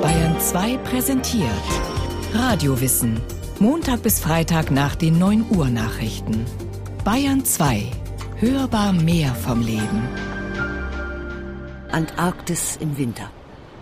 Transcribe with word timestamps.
Bayern 0.00 0.40
2 0.40 0.78
präsentiert 0.78 1.50
Radiowissen. 2.32 3.20
Montag 3.58 4.02
bis 4.02 4.20
Freitag 4.20 4.70
nach 4.70 4.94
den 4.94 5.18
9 5.18 5.44
Uhr 5.50 5.68
Nachrichten. 5.68 6.46
Bayern 7.04 7.44
2. 7.44 7.90
Hörbar 8.36 8.94
mehr 8.94 9.34
vom 9.34 9.60
Leben. 9.60 10.08
Antarktis 11.90 12.76
im 12.80 12.96
Winter. 12.96 13.30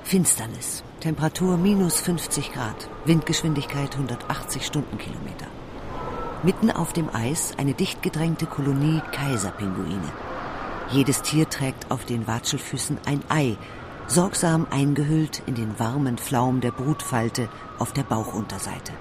Finsternis. 0.02 0.82
Temperatur 0.98 1.56
minus 1.56 2.00
50 2.00 2.52
Grad. 2.52 2.88
Windgeschwindigkeit 3.04 3.94
180 3.94 4.66
Stundenkilometer. 4.66 5.46
Mitten 6.42 6.72
auf 6.72 6.92
dem 6.92 7.08
Eis 7.14 7.54
eine 7.56 7.74
dicht 7.74 8.02
gedrängte 8.02 8.46
Kolonie 8.46 9.00
Kaiserpinguine. 9.12 10.12
Jedes 10.90 11.22
Tier 11.22 11.48
trägt 11.48 11.90
auf 11.90 12.04
den 12.04 12.26
Watschelfüßen 12.26 12.98
ein 13.06 13.20
Ei, 13.28 13.56
sorgsam 14.06 14.66
eingehüllt 14.70 15.42
in 15.46 15.54
den 15.54 15.78
warmen 15.78 16.18
Flaum 16.18 16.60
der 16.60 16.70
Brutfalte 16.70 17.48
auf 17.78 17.92
der 17.92 18.04
Bauchunterseite. 18.04 18.92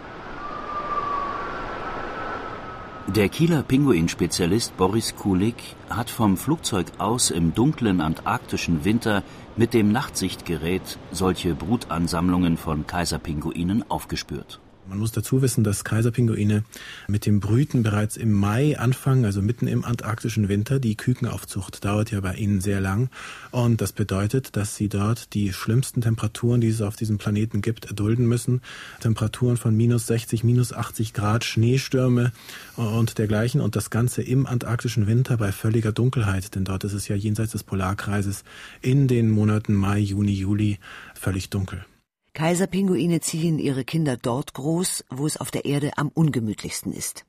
Der 3.07 3.29
Kieler 3.29 3.61
Pinguinspezialist 3.61 4.75
Boris 4.77 5.15
Kulik 5.15 5.75
hat 5.89 6.09
vom 6.09 6.37
Flugzeug 6.37 6.87
aus 6.97 7.29
im 7.29 7.53
dunklen 7.53 8.01
antarktischen 8.01 8.83
Winter 8.83 9.21
mit 9.55 9.75
dem 9.75 9.91
Nachtsichtgerät 9.91 10.97
solche 11.11 11.53
Brutansammlungen 11.53 12.57
von 12.57 12.87
Kaiserpinguinen 12.87 13.89
aufgespürt. 13.89 14.59
Man 14.87 14.99
muss 14.99 15.11
dazu 15.11 15.41
wissen, 15.41 15.63
dass 15.63 15.83
Kaiserpinguine 15.83 16.63
mit 17.07 17.25
dem 17.25 17.39
Brüten 17.39 17.81
bereits 17.81 18.17
im 18.17 18.31
Mai 18.31 18.77
anfangen, 18.77 19.25
also 19.25 19.41
mitten 19.41 19.67
im 19.67 19.83
antarktischen 19.83 20.47
Winter. 20.47 20.79
Die 20.79 20.95
Kükenaufzucht 20.95 21.83
dauert 21.83 22.11
ja 22.11 22.19
bei 22.21 22.35
ihnen 22.35 22.61
sehr 22.61 22.81
lang. 22.81 23.09
Und 23.49 23.81
das 23.81 23.93
bedeutet, 23.93 24.55
dass 24.55 24.75
sie 24.75 24.87
dort 24.87 25.33
die 25.33 25.53
schlimmsten 25.53 26.01
Temperaturen, 26.01 26.61
die 26.61 26.67
es 26.67 26.81
auf 26.81 26.95
diesem 26.95 27.17
Planeten 27.17 27.61
gibt, 27.61 27.85
erdulden 27.85 28.27
müssen. 28.27 28.61
Temperaturen 28.99 29.57
von 29.57 29.75
minus 29.75 30.05
60, 30.05 30.43
minus 30.43 30.71
80 30.71 31.13
Grad, 31.13 31.43
Schneestürme 31.43 32.31
und 32.75 33.17
dergleichen. 33.17 33.61
Und 33.61 33.75
das 33.75 33.89
Ganze 33.89 34.21
im 34.21 34.45
antarktischen 34.45 35.07
Winter 35.07 35.37
bei 35.37 35.51
völliger 35.51 35.93
Dunkelheit, 35.93 36.53
denn 36.53 36.63
dort 36.63 36.83
ist 36.83 36.93
es 36.93 37.07
ja 37.07 37.15
jenseits 37.15 37.53
des 37.53 37.63
Polarkreises 37.63 38.43
in 38.81 39.07
den 39.07 39.31
Monaten 39.31 39.73
Mai, 39.73 39.99
Juni, 39.99 40.33
Juli 40.33 40.77
völlig 41.15 41.49
dunkel. 41.49 41.85
Kaiserpinguine 42.35 43.21
ziehen 43.21 43.59
ihre 43.59 43.85
Kinder 43.85 44.17
dort 44.17 44.53
groß, 44.53 45.05
wo 45.09 45.25
es 45.25 45.37
auf 45.37 45.51
der 45.51 45.63
Erde 45.63 45.97
am 45.97 46.09
ungemütlichsten 46.09 46.91
ist. 46.91 47.25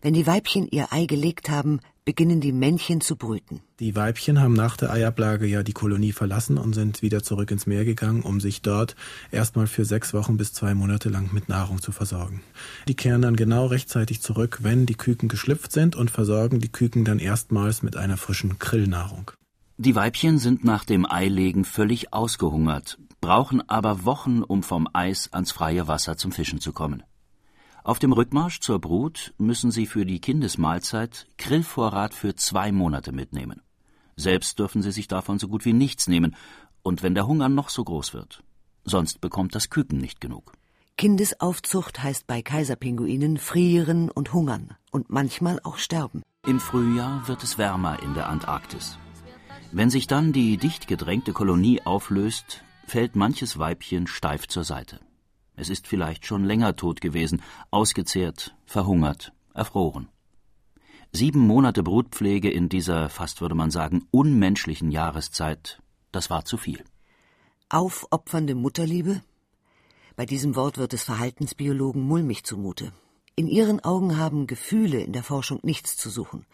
Wenn 0.00 0.14
die 0.14 0.26
Weibchen 0.26 0.66
ihr 0.70 0.90
Ei 0.90 1.04
gelegt 1.04 1.50
haben, 1.50 1.80
beginnen 2.06 2.40
die 2.40 2.52
Männchen 2.52 3.02
zu 3.02 3.16
brüten. 3.16 3.60
Die 3.78 3.94
Weibchen 3.94 4.40
haben 4.40 4.54
nach 4.54 4.78
der 4.78 4.90
Eiablage 4.90 5.44
ja 5.44 5.62
die 5.62 5.74
Kolonie 5.74 6.12
verlassen 6.12 6.56
und 6.56 6.72
sind 6.72 7.02
wieder 7.02 7.22
zurück 7.22 7.50
ins 7.50 7.66
Meer 7.66 7.84
gegangen, 7.84 8.22
um 8.22 8.40
sich 8.40 8.62
dort 8.62 8.96
erstmal 9.30 9.66
für 9.66 9.84
sechs 9.84 10.14
Wochen 10.14 10.38
bis 10.38 10.54
zwei 10.54 10.74
Monate 10.74 11.10
lang 11.10 11.28
mit 11.34 11.50
Nahrung 11.50 11.82
zu 11.82 11.92
versorgen. 11.92 12.40
Die 12.88 12.96
kehren 12.96 13.20
dann 13.20 13.36
genau 13.36 13.66
rechtzeitig 13.66 14.22
zurück, 14.22 14.60
wenn 14.62 14.86
die 14.86 14.94
Küken 14.94 15.28
geschlüpft 15.28 15.72
sind 15.72 15.94
und 15.94 16.10
versorgen 16.10 16.58
die 16.58 16.72
Küken 16.72 17.04
dann 17.04 17.18
erstmals 17.18 17.82
mit 17.82 17.98
einer 17.98 18.16
frischen 18.16 18.58
Krillnahrung. 18.58 19.30
Die 19.76 19.94
Weibchen 19.94 20.38
sind 20.38 20.64
nach 20.64 20.86
dem 20.86 21.04
Eilegen 21.04 21.66
völlig 21.66 22.14
ausgehungert, 22.14 22.98
brauchen 23.20 23.68
aber 23.68 24.04
Wochen, 24.04 24.42
um 24.42 24.62
vom 24.62 24.88
Eis 24.92 25.32
ans 25.32 25.52
freie 25.52 25.88
Wasser 25.88 26.16
zum 26.16 26.32
Fischen 26.32 26.60
zu 26.60 26.72
kommen. 26.72 27.02
Auf 27.84 27.98
dem 27.98 28.12
Rückmarsch 28.12 28.60
zur 28.60 28.80
Brut 28.80 29.32
müssen 29.38 29.70
sie 29.70 29.86
für 29.86 30.04
die 30.04 30.20
Kindesmahlzeit 30.20 31.26
Grillvorrat 31.38 32.12
für 32.12 32.34
zwei 32.34 32.70
Monate 32.70 33.12
mitnehmen. 33.12 33.62
Selbst 34.16 34.58
dürfen 34.58 34.82
sie 34.82 34.92
sich 34.92 35.08
davon 35.08 35.38
so 35.38 35.48
gut 35.48 35.64
wie 35.64 35.72
nichts 35.72 36.08
nehmen, 36.08 36.36
und 36.82 37.02
wenn 37.02 37.14
der 37.14 37.26
Hunger 37.26 37.48
noch 37.48 37.68
so 37.68 37.84
groß 37.84 38.14
wird. 38.14 38.42
Sonst 38.84 39.20
bekommt 39.20 39.54
das 39.54 39.70
Küken 39.70 39.98
nicht 39.98 40.20
genug. 40.20 40.52
Kindesaufzucht 40.96 42.02
heißt 42.02 42.26
bei 42.26 42.42
Kaiserpinguinen 42.42 43.38
frieren 43.38 44.10
und 44.10 44.32
hungern 44.32 44.76
und 44.90 45.10
manchmal 45.10 45.60
auch 45.62 45.78
sterben. 45.78 46.22
Im 46.46 46.58
Frühjahr 46.58 47.28
wird 47.28 47.42
es 47.42 47.56
wärmer 47.56 48.02
in 48.02 48.14
der 48.14 48.28
Antarktis. 48.28 48.98
Wenn 49.70 49.90
sich 49.90 50.06
dann 50.06 50.32
die 50.32 50.56
dicht 50.56 50.88
gedrängte 50.88 51.32
Kolonie 51.32 51.82
auflöst, 51.82 52.64
fällt 52.88 53.16
manches 53.16 53.58
Weibchen 53.58 54.06
steif 54.06 54.48
zur 54.48 54.64
Seite. 54.64 55.00
Es 55.56 55.68
ist 55.68 55.86
vielleicht 55.86 56.26
schon 56.26 56.44
länger 56.44 56.76
tot 56.76 57.00
gewesen, 57.00 57.42
ausgezehrt, 57.70 58.54
verhungert, 58.64 59.32
erfroren. 59.54 60.08
Sieben 61.10 61.40
Monate 61.40 61.82
Brutpflege 61.82 62.50
in 62.50 62.68
dieser, 62.68 63.08
fast 63.08 63.40
würde 63.40 63.54
man 63.54 63.70
sagen, 63.70 64.06
unmenschlichen 64.10 64.90
Jahreszeit, 64.90 65.82
das 66.12 66.30
war 66.30 66.44
zu 66.44 66.56
viel. 66.56 66.84
Aufopfernde 67.70 68.54
Mutterliebe? 68.54 69.22
Bei 70.16 70.26
diesem 70.26 70.54
Wort 70.54 70.78
wird 70.78 70.94
es 70.94 71.04
Verhaltensbiologen 71.04 72.02
mulmig 72.02 72.44
zumute. 72.44 72.92
In 73.36 73.46
ihren 73.46 73.80
Augen 73.84 74.16
haben 74.16 74.46
Gefühle 74.46 75.00
in 75.00 75.12
der 75.12 75.22
Forschung 75.22 75.60
nichts 75.62 75.96
zu 75.96 76.10
suchen. 76.10 76.44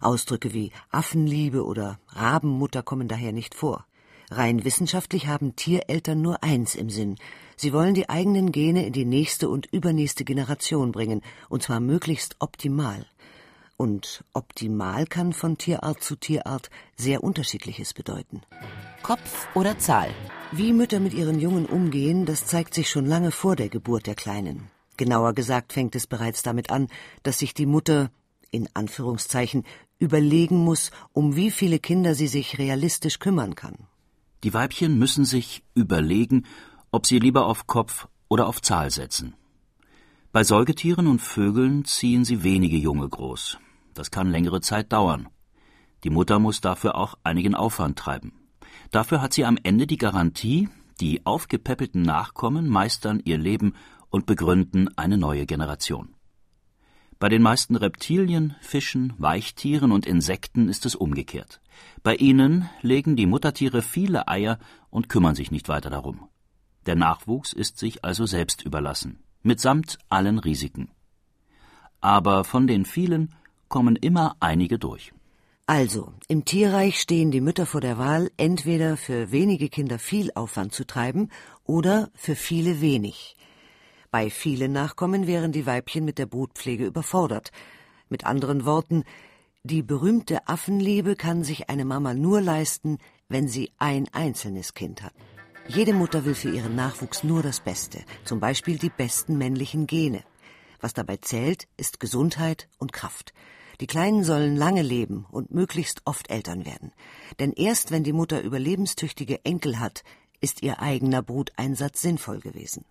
Ausdrücke 0.00 0.54
wie 0.54 0.72
Affenliebe 0.90 1.64
oder 1.64 2.00
Rabenmutter 2.08 2.82
kommen 2.82 3.08
daher 3.08 3.32
nicht 3.32 3.54
vor. 3.54 3.86
Rein 4.30 4.64
wissenschaftlich 4.64 5.26
haben 5.26 5.56
Tiereltern 5.56 6.22
nur 6.22 6.42
eins 6.44 6.76
im 6.76 6.88
Sinn. 6.88 7.16
Sie 7.56 7.72
wollen 7.72 7.94
die 7.94 8.08
eigenen 8.08 8.52
Gene 8.52 8.86
in 8.86 8.92
die 8.92 9.04
nächste 9.04 9.48
und 9.48 9.66
übernächste 9.66 10.24
Generation 10.24 10.92
bringen, 10.92 11.22
und 11.48 11.64
zwar 11.64 11.80
möglichst 11.80 12.36
optimal. 12.38 13.06
Und 13.76 14.24
optimal 14.32 15.06
kann 15.06 15.32
von 15.32 15.58
Tierart 15.58 16.02
zu 16.02 16.14
Tierart 16.14 16.70
sehr 16.96 17.24
unterschiedliches 17.24 17.92
bedeuten. 17.92 18.42
Kopf 19.02 19.48
oder 19.54 19.78
Zahl? 19.78 20.10
Wie 20.52 20.72
Mütter 20.72 21.00
mit 21.00 21.14
ihren 21.14 21.40
Jungen 21.40 21.66
umgehen, 21.66 22.24
das 22.24 22.46
zeigt 22.46 22.74
sich 22.74 22.88
schon 22.88 23.06
lange 23.06 23.32
vor 23.32 23.56
der 23.56 23.68
Geburt 23.68 24.06
der 24.06 24.14
Kleinen. 24.14 24.70
Genauer 24.96 25.32
gesagt 25.32 25.72
fängt 25.72 25.96
es 25.96 26.06
bereits 26.06 26.42
damit 26.42 26.70
an, 26.70 26.88
dass 27.22 27.38
sich 27.38 27.54
die 27.54 27.66
Mutter, 27.66 28.10
in 28.50 28.68
Anführungszeichen, 28.74 29.64
überlegen 29.98 30.58
muss, 30.58 30.90
um 31.12 31.34
wie 31.34 31.50
viele 31.50 31.78
Kinder 31.78 32.14
sie 32.14 32.28
sich 32.28 32.58
realistisch 32.58 33.18
kümmern 33.18 33.54
kann. 33.54 33.89
Die 34.42 34.54
Weibchen 34.54 34.98
müssen 34.98 35.24
sich 35.24 35.62
überlegen, 35.74 36.46
ob 36.90 37.06
sie 37.06 37.18
lieber 37.18 37.46
auf 37.46 37.66
Kopf 37.66 38.08
oder 38.28 38.46
auf 38.46 38.62
Zahl 38.62 38.90
setzen. 38.90 39.34
Bei 40.32 40.44
Säugetieren 40.44 41.06
und 41.06 41.20
Vögeln 41.20 41.84
ziehen 41.84 42.24
sie 42.24 42.42
wenige 42.42 42.76
Junge 42.76 43.08
groß. 43.08 43.58
Das 43.94 44.10
kann 44.10 44.30
längere 44.30 44.60
Zeit 44.60 44.92
dauern. 44.92 45.28
Die 46.04 46.10
Mutter 46.10 46.38
muss 46.38 46.60
dafür 46.60 46.94
auch 46.94 47.18
einigen 47.24 47.54
Aufwand 47.54 47.98
treiben. 47.98 48.32
Dafür 48.90 49.20
hat 49.20 49.34
sie 49.34 49.44
am 49.44 49.58
Ende 49.62 49.86
die 49.86 49.98
Garantie, 49.98 50.68
die 51.00 51.26
aufgepäppelten 51.26 52.02
Nachkommen 52.02 52.68
meistern 52.68 53.20
ihr 53.24 53.38
Leben 53.38 53.74
und 54.08 54.26
begründen 54.26 54.88
eine 54.96 55.18
neue 55.18 55.46
Generation. 55.46 56.14
Bei 57.18 57.28
den 57.28 57.42
meisten 57.42 57.76
Reptilien, 57.76 58.56
Fischen, 58.60 59.12
Weichtieren 59.18 59.92
und 59.92 60.06
Insekten 60.06 60.68
ist 60.68 60.86
es 60.86 60.94
umgekehrt. 60.94 61.60
Bei 62.02 62.14
ihnen 62.16 62.68
legen 62.82 63.16
die 63.16 63.26
Muttertiere 63.26 63.82
viele 63.82 64.28
Eier 64.28 64.58
und 64.90 65.08
kümmern 65.08 65.34
sich 65.34 65.50
nicht 65.50 65.68
weiter 65.68 65.90
darum. 65.90 66.28
Der 66.86 66.96
Nachwuchs 66.96 67.52
ist 67.52 67.78
sich 67.78 68.04
also 68.04 68.26
selbst 68.26 68.62
überlassen, 68.62 69.22
mitsamt 69.42 69.98
allen 70.08 70.38
Risiken. 70.38 70.90
Aber 72.00 72.44
von 72.44 72.66
den 72.66 72.84
vielen 72.84 73.34
kommen 73.68 73.96
immer 73.96 74.36
einige 74.40 74.78
durch. 74.78 75.12
Also, 75.66 76.12
im 76.26 76.44
Tierreich 76.44 76.98
stehen 76.98 77.30
die 77.30 77.40
Mütter 77.40 77.64
vor 77.64 77.80
der 77.80 77.96
Wahl, 77.96 78.32
entweder 78.36 78.96
für 78.96 79.30
wenige 79.30 79.68
Kinder 79.68 80.00
viel 80.00 80.32
Aufwand 80.34 80.72
zu 80.72 80.84
treiben 80.84 81.28
oder 81.64 82.10
für 82.14 82.34
viele 82.34 82.80
wenig. 82.80 83.36
Bei 84.10 84.30
vielen 84.30 84.72
Nachkommen 84.72 85.28
wären 85.28 85.52
die 85.52 85.66
Weibchen 85.66 86.04
mit 86.04 86.18
der 86.18 86.26
Brutpflege 86.26 86.86
überfordert. 86.86 87.52
Mit 88.08 88.26
anderen 88.26 88.64
Worten, 88.64 89.04
die 89.62 89.82
berühmte 89.82 90.48
Affenliebe 90.48 91.16
kann 91.16 91.44
sich 91.44 91.68
eine 91.68 91.84
Mama 91.84 92.14
nur 92.14 92.40
leisten, 92.40 92.98
wenn 93.28 93.46
sie 93.46 93.70
ein 93.78 94.08
einzelnes 94.12 94.72
Kind 94.72 95.02
hat. 95.02 95.12
Jede 95.68 95.92
Mutter 95.92 96.24
will 96.24 96.34
für 96.34 96.50
ihren 96.50 96.74
Nachwuchs 96.74 97.22
nur 97.24 97.42
das 97.42 97.60
Beste, 97.60 98.00
zum 98.24 98.40
Beispiel 98.40 98.78
die 98.78 98.88
besten 98.88 99.36
männlichen 99.36 99.86
Gene. 99.86 100.24
Was 100.80 100.94
dabei 100.94 101.18
zählt, 101.18 101.68
ist 101.76 102.00
Gesundheit 102.00 102.68
und 102.78 102.92
Kraft. 102.92 103.34
Die 103.80 103.86
Kleinen 103.86 104.24
sollen 104.24 104.56
lange 104.56 104.82
leben 104.82 105.26
und 105.30 105.52
möglichst 105.52 106.02
oft 106.06 106.30
Eltern 106.30 106.64
werden. 106.64 106.92
Denn 107.38 107.52
erst 107.52 107.90
wenn 107.90 108.02
die 108.02 108.14
Mutter 108.14 108.42
überlebenstüchtige 108.42 109.44
Enkel 109.44 109.78
hat, 109.78 110.02
ist 110.40 110.62
ihr 110.62 110.80
eigener 110.80 111.22
Bruteinsatz 111.22 112.00
sinnvoll 112.00 112.40
gewesen. 112.40 112.84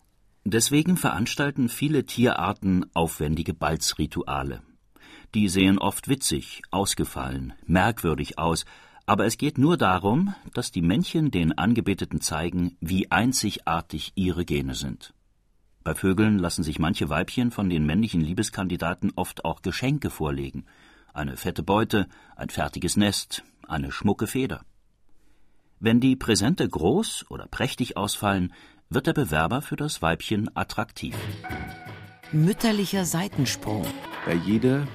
Deswegen 0.45 0.97
veranstalten 0.97 1.67
viele 1.67 2.05
Tierarten 2.05 2.85
aufwendige 2.93 3.53
Balzrituale. 3.53 4.61
Die 5.35 5.47
sehen 5.47 5.77
oft 5.77 6.07
witzig, 6.07 6.63
ausgefallen, 6.71 7.53
merkwürdig 7.67 8.39
aus, 8.39 8.65
aber 9.05 9.25
es 9.25 9.37
geht 9.37 9.57
nur 9.57 9.77
darum, 9.77 10.33
dass 10.53 10.71
die 10.71 10.81
Männchen 10.81 11.31
den 11.31 11.57
Angebeteten 11.57 12.21
zeigen, 12.21 12.77
wie 12.79 13.11
einzigartig 13.11 14.11
ihre 14.15 14.45
Gene 14.45 14.75
sind. 14.75 15.13
Bei 15.83 15.95
Vögeln 15.95 16.37
lassen 16.37 16.63
sich 16.63 16.77
manche 16.77 17.09
Weibchen 17.09 17.51
von 17.51 17.69
den 17.69 17.85
männlichen 17.85 18.21
Liebeskandidaten 18.21 19.11
oft 19.15 19.45
auch 19.45 19.61
Geschenke 19.61 20.09
vorlegen. 20.09 20.65
Eine 21.13 21.37
fette 21.37 21.63
Beute, 21.63 22.07
ein 22.35 22.49
fertiges 22.49 22.97
Nest, 22.97 23.43
eine 23.67 23.91
schmucke 23.91 24.27
Feder. 24.27 24.63
Wenn 25.79 25.99
die 25.99 26.15
Präsente 26.15 26.67
groß 26.67 27.25
oder 27.29 27.47
prächtig 27.47 27.97
ausfallen, 27.97 28.53
wird 28.89 29.07
der 29.07 29.13
Bewerber 29.13 29.61
für 29.61 29.75
das 29.75 30.01
Weibchen 30.01 30.55
attraktiv. 30.55 31.15
Mütterlicher 32.31 33.05
Seitensprung. 33.05 33.85
Bei 34.25 34.35
jeder 34.35 34.87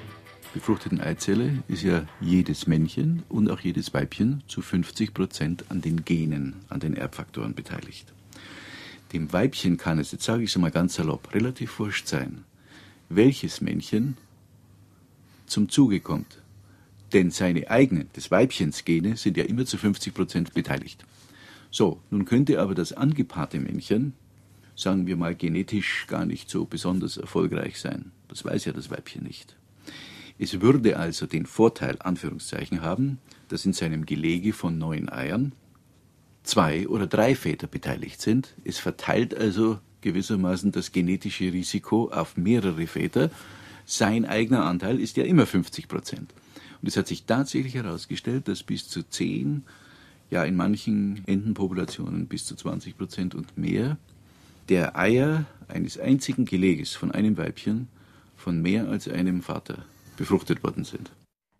befruchteten 0.54 1.00
Eizelle 1.00 1.64
ist 1.66 1.82
ja 1.82 2.06
jedes 2.20 2.68
Männchen 2.68 3.24
und 3.28 3.50
auch 3.50 3.58
jedes 3.58 3.92
Weibchen 3.92 4.44
zu 4.46 4.62
50 4.62 5.12
Prozent 5.12 5.64
an 5.68 5.80
den 5.80 6.04
Genen, 6.04 6.54
an 6.68 6.78
den 6.78 6.94
Erbfaktoren 6.94 7.54
beteiligt. 7.54 8.12
Dem 9.12 9.32
Weibchen 9.32 9.76
kann 9.76 9.98
es, 9.98 10.12
jetzt 10.12 10.22
sage 10.22 10.44
ich 10.44 10.50
es 10.50 10.56
mal 10.56 10.70
ganz 10.70 10.94
salopp, 10.94 11.34
relativ 11.34 11.80
wurscht 11.80 12.06
sein, 12.06 12.44
welches 13.08 13.60
Männchen 13.60 14.16
zum 15.46 15.68
Zuge 15.68 15.98
kommt. 15.98 16.40
Denn 17.12 17.32
seine 17.32 17.68
eigenen, 17.68 18.08
des 18.12 18.30
Weibchens 18.30 18.84
Gene, 18.84 19.16
sind 19.16 19.36
ja 19.36 19.44
immer 19.44 19.66
zu 19.66 19.76
50 19.76 20.14
Prozent 20.14 20.54
beteiligt. 20.54 21.04
So, 21.72 22.00
nun 22.10 22.26
könnte 22.26 22.60
aber 22.60 22.76
das 22.76 22.92
angepaarte 22.92 23.58
Männchen, 23.58 24.12
sagen 24.76 25.08
wir 25.08 25.16
mal 25.16 25.34
genetisch, 25.34 26.06
gar 26.06 26.24
nicht 26.24 26.48
so 26.48 26.64
besonders 26.64 27.16
erfolgreich 27.16 27.80
sein. 27.80 28.12
Das 28.28 28.44
weiß 28.44 28.66
ja 28.66 28.72
das 28.72 28.88
Weibchen 28.90 29.24
nicht. 29.24 29.56
Es 30.38 30.60
würde 30.60 30.98
also 30.98 31.26
den 31.26 31.46
Vorteil, 31.46 31.96
Anführungszeichen, 32.00 32.82
haben, 32.82 33.18
dass 33.48 33.64
in 33.64 33.72
seinem 33.72 34.04
Gelege 34.04 34.52
von 34.52 34.78
neun 34.78 35.08
Eiern 35.08 35.52
zwei 36.42 36.88
oder 36.88 37.06
drei 37.06 37.36
Väter 37.36 37.66
beteiligt 37.66 38.20
sind. 38.20 38.54
Es 38.64 38.78
verteilt 38.78 39.34
also 39.36 39.78
gewissermaßen 40.00 40.72
das 40.72 40.92
genetische 40.92 41.52
Risiko 41.52 42.10
auf 42.10 42.36
mehrere 42.36 42.86
Väter. 42.86 43.30
Sein 43.86 44.24
eigener 44.24 44.64
Anteil 44.64 44.98
ist 44.98 45.16
ja 45.16 45.24
immer 45.24 45.46
50 45.46 45.88
Prozent. 45.88 46.34
Und 46.82 46.88
es 46.88 46.96
hat 46.96 47.06
sich 47.06 47.24
tatsächlich 47.24 47.74
herausgestellt, 47.74 48.48
dass 48.48 48.62
bis 48.62 48.88
zu 48.88 49.02
10, 49.08 49.62
ja 50.30 50.44
in 50.44 50.56
manchen 50.56 51.22
Entenpopulationen 51.26 52.26
bis 52.26 52.44
zu 52.44 52.56
20 52.56 52.98
Prozent 52.98 53.34
und 53.34 53.56
mehr, 53.56 53.98
der 54.68 54.98
Eier 54.98 55.46
eines 55.68 55.98
einzigen 55.98 56.44
Geleges 56.44 56.94
von 56.94 57.12
einem 57.12 57.36
Weibchen 57.36 57.88
von 58.36 58.60
mehr 58.60 58.88
als 58.88 59.08
einem 59.08 59.42
Vater 59.42 59.84
befruchtet 60.16 60.62
worden 60.64 60.84
sind. 60.84 61.12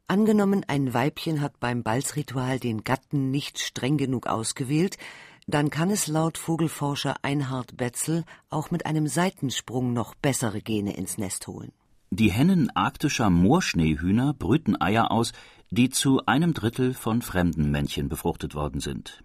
Angenommen, 0.07 0.65
ein 0.69 0.93
Weibchen 0.93 1.41
hat 1.41 1.61
beim 1.61 1.83
Balzritual 1.83 2.59
den 2.59 2.85
Gatten 2.85 3.31
nicht 3.31 3.59
streng 3.59 3.97
genug 3.97 4.27
ausgewählt, 4.27 4.99
dann 5.47 5.71
kann 5.71 5.91
es 5.91 6.07
laut 6.07 6.39
Vogelforscher 6.39 7.17
Einhard 7.23 7.77
Betzel 7.77 8.25
auch 8.51 8.71
mit 8.71 8.87
einem 8.87 9.07
Seitensprung 9.07 9.93
noch 9.93 10.15
bessere 10.15 10.61
Gene 10.61 10.97
ins 10.97 11.19
Nest 11.19 11.47
holen. 11.47 11.73
Die 12.11 12.31
Hennen 12.31 12.71
arktischer 12.71 13.29
Moorschneehühner 13.29 14.35
brüten 14.35 14.81
Eier 14.81 15.11
aus, 15.11 15.33
die 15.71 15.91
zu 15.91 16.25
einem 16.27 16.55
Drittel 16.55 16.95
von 16.95 17.23
fremden 17.23 17.71
Männchen 17.71 18.09
befruchtet 18.09 18.55
worden 18.55 18.81
sind. 18.81 19.23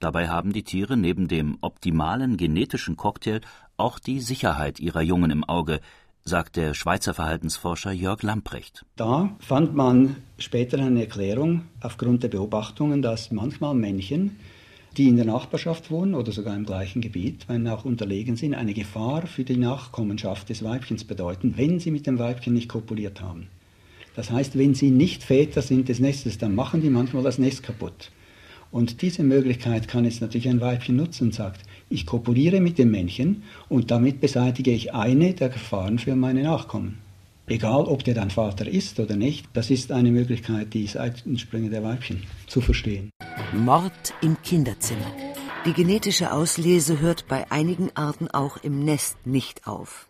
Dabei 0.00 0.28
haben 0.28 0.52
die 0.52 0.62
Tiere 0.62 0.96
neben 0.96 1.28
dem 1.28 1.58
optimalen 1.60 2.36
genetischen 2.36 2.96
Cocktail 2.96 3.40
auch 3.76 3.98
die 3.98 4.20
Sicherheit 4.20 4.80
ihrer 4.80 5.02
Jungen 5.02 5.30
im 5.30 5.44
Auge, 5.44 5.80
sagt 6.24 6.56
der 6.56 6.74
Schweizer 6.74 7.14
Verhaltensforscher 7.14 7.92
Jörg 7.92 8.22
Lamprecht. 8.22 8.84
Da 8.96 9.36
fand 9.40 9.74
man 9.74 10.16
später 10.38 10.78
eine 10.78 11.00
Erklärung 11.00 11.62
aufgrund 11.80 12.22
der 12.22 12.28
Beobachtungen, 12.28 13.02
dass 13.02 13.30
manchmal 13.30 13.74
Männchen 13.74 14.36
die 14.96 15.08
in 15.08 15.16
der 15.16 15.24
Nachbarschaft 15.24 15.90
wohnen 15.90 16.14
oder 16.14 16.32
sogar 16.32 16.56
im 16.56 16.66
gleichen 16.66 17.00
Gebiet, 17.00 17.48
wenn 17.48 17.68
auch 17.68 17.84
unterlegen 17.84 18.36
sind, 18.36 18.54
eine 18.54 18.74
Gefahr 18.74 19.26
für 19.26 19.44
die 19.44 19.56
Nachkommenschaft 19.56 20.48
des 20.48 20.64
Weibchens 20.64 21.04
bedeuten, 21.04 21.54
wenn 21.56 21.78
sie 21.78 21.90
mit 21.90 22.06
dem 22.06 22.18
Weibchen 22.18 22.54
nicht 22.54 22.68
kopuliert 22.68 23.20
haben. 23.20 23.46
Das 24.16 24.30
heißt, 24.30 24.58
wenn 24.58 24.74
sie 24.74 24.90
nicht 24.90 25.22
Väter 25.22 25.62
sind 25.62 25.88
des 25.88 26.00
Nestes, 26.00 26.38
dann 26.38 26.54
machen 26.54 26.82
die 26.82 26.90
manchmal 26.90 27.22
das 27.22 27.38
Nest 27.38 27.62
kaputt. 27.62 28.10
Und 28.72 29.02
diese 29.02 29.22
Möglichkeit 29.22 29.88
kann 29.88 30.04
jetzt 30.04 30.20
natürlich 30.20 30.48
ein 30.48 30.60
Weibchen 30.60 30.96
nutzen 30.96 31.28
und 31.28 31.34
sagt, 31.34 31.62
ich 31.90 32.06
kopuliere 32.06 32.60
mit 32.60 32.78
dem 32.78 32.90
Männchen 32.90 33.42
und 33.68 33.90
damit 33.90 34.20
beseitige 34.20 34.70
ich 34.70 34.94
eine 34.94 35.34
der 35.34 35.50
Gefahren 35.50 35.98
für 35.98 36.16
meine 36.16 36.42
Nachkommen. 36.42 36.98
Egal, 37.46 37.86
ob 37.86 38.04
der 38.04 38.14
dann 38.14 38.30
Vater 38.30 38.68
ist 38.68 39.00
oder 39.00 39.16
nicht, 39.16 39.48
das 39.54 39.70
ist 39.70 39.90
eine 39.90 40.12
Möglichkeit, 40.12 40.72
die 40.72 40.86
Seitensprünge 40.86 41.68
der 41.68 41.82
Weibchen 41.82 42.22
zu 42.46 42.60
verstehen. 42.60 43.10
Mord 43.52 44.14
im 44.22 44.40
Kinderzimmer. 44.42 45.12
Die 45.66 45.72
genetische 45.72 46.32
Auslese 46.32 47.00
hört 47.00 47.26
bei 47.26 47.50
einigen 47.50 47.90
Arten 47.96 48.28
auch 48.28 48.56
im 48.58 48.84
Nest 48.84 49.26
nicht 49.26 49.66
auf. 49.66 50.08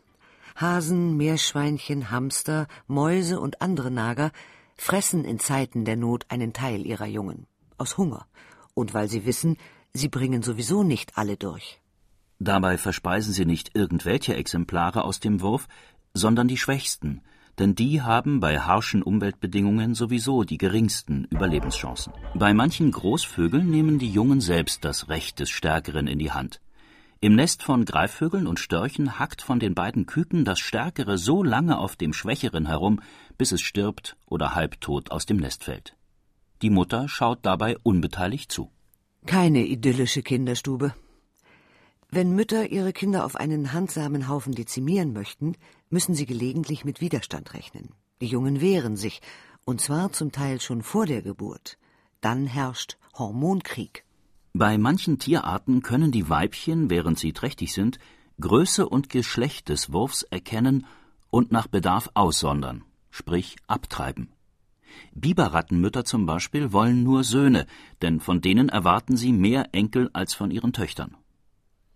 Hasen, 0.54 1.16
Meerschweinchen, 1.16 2.10
Hamster, 2.10 2.68
Mäuse 2.86 3.40
und 3.40 3.62
andere 3.62 3.90
Nager 3.90 4.32
fressen 4.76 5.24
in 5.24 5.38
Zeiten 5.38 5.86
der 5.86 5.96
Not 5.96 6.26
einen 6.28 6.52
Teil 6.52 6.86
ihrer 6.86 7.06
Jungen. 7.06 7.46
Aus 7.78 7.96
Hunger. 7.96 8.26
Und 8.74 8.92
weil 8.92 9.08
sie 9.08 9.24
wissen, 9.24 9.56
sie 9.92 10.08
bringen 10.08 10.42
sowieso 10.42 10.82
nicht 10.82 11.16
alle 11.16 11.36
durch. 11.36 11.80
Dabei 12.38 12.78
verspeisen 12.78 13.32
sie 13.32 13.44
nicht 13.44 13.76
irgendwelche 13.76 14.34
Exemplare 14.34 15.04
aus 15.04 15.20
dem 15.20 15.40
Wurf, 15.40 15.68
sondern 16.14 16.48
die 16.48 16.56
schwächsten, 16.56 17.20
denn 17.58 17.74
die 17.74 18.00
haben 18.00 18.40
bei 18.40 18.58
harschen 18.58 19.02
Umweltbedingungen 19.02 19.94
sowieso 19.94 20.44
die 20.44 20.56
geringsten 20.56 21.24
Überlebenschancen. 21.24 22.14
Bei 22.34 22.54
manchen 22.54 22.90
Großvögeln 22.90 23.68
nehmen 23.68 23.98
die 23.98 24.10
Jungen 24.10 24.40
selbst 24.40 24.84
das 24.84 25.08
Recht 25.10 25.40
des 25.40 25.50
Stärkeren 25.50 26.06
in 26.06 26.18
die 26.18 26.32
Hand. 26.32 26.60
Im 27.20 27.34
Nest 27.34 27.62
von 27.62 27.84
Greifvögeln 27.84 28.46
und 28.46 28.58
Störchen 28.58 29.18
hackt 29.18 29.42
von 29.42 29.60
den 29.60 29.74
beiden 29.74 30.06
Küken 30.06 30.46
das 30.46 30.58
Stärkere 30.58 31.18
so 31.18 31.42
lange 31.42 31.76
auf 31.76 31.96
dem 31.96 32.14
Schwächeren 32.14 32.64
herum, 32.64 33.02
bis 33.36 33.52
es 33.52 33.60
stirbt 33.60 34.16
oder 34.24 34.54
halbtot 34.54 35.10
aus 35.10 35.26
dem 35.26 35.36
Nest 35.36 35.64
fällt. 35.64 35.94
Die 36.62 36.70
Mutter 36.70 37.08
schaut 37.08 37.40
dabei 37.42 37.76
unbeteiligt 37.82 38.50
zu. 38.50 38.70
Keine 39.26 39.64
idyllische 39.64 40.22
Kinderstube. 40.22 40.94
Wenn 42.10 42.34
Mütter 42.34 42.70
ihre 42.70 42.92
Kinder 42.92 43.24
auf 43.24 43.36
einen 43.36 43.72
handsamen 43.72 44.28
Haufen 44.28 44.54
dezimieren 44.54 45.12
möchten, 45.12 45.54
müssen 45.90 46.14
sie 46.14 46.26
gelegentlich 46.26 46.84
mit 46.84 47.00
Widerstand 47.00 47.54
rechnen. 47.54 47.90
Die 48.20 48.26
Jungen 48.26 48.60
wehren 48.60 48.96
sich, 48.96 49.20
und 49.64 49.80
zwar 49.80 50.12
zum 50.12 50.32
Teil 50.32 50.60
schon 50.60 50.82
vor 50.82 51.06
der 51.06 51.22
Geburt. 51.22 51.78
Dann 52.20 52.46
herrscht 52.46 52.98
Hormonkrieg. 53.16 54.04
Bei 54.52 54.78
manchen 54.78 55.18
Tierarten 55.18 55.82
können 55.82 56.10
die 56.10 56.28
Weibchen, 56.28 56.90
während 56.90 57.18
sie 57.18 57.32
trächtig 57.32 57.72
sind, 57.72 57.98
Größe 58.40 58.88
und 58.88 59.08
Geschlecht 59.10 59.68
des 59.68 59.92
Wurfs 59.92 60.22
erkennen 60.24 60.86
und 61.30 61.52
nach 61.52 61.68
Bedarf 61.68 62.10
aussondern, 62.14 62.84
sprich 63.10 63.56
abtreiben. 63.68 64.32
Biberrattenmütter 65.14 66.04
zum 66.04 66.26
Beispiel 66.26 66.72
wollen 66.72 67.02
nur 67.02 67.24
Söhne, 67.24 67.66
denn 68.02 68.20
von 68.20 68.40
denen 68.40 68.68
erwarten 68.68 69.16
sie 69.16 69.32
mehr 69.32 69.68
Enkel 69.72 70.10
als 70.12 70.34
von 70.34 70.50
ihren 70.50 70.72
Töchtern. 70.72 71.16